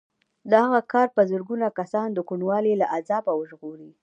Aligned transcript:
د 0.49 0.51
هغه 0.65 0.81
کار 0.93 1.07
به 1.15 1.23
زرګونه 1.31 1.67
کسان 1.79 2.07
د 2.13 2.19
کوڼوالي 2.29 2.73
له 2.81 2.85
عذابه 2.95 3.31
وژغوري 3.35 3.91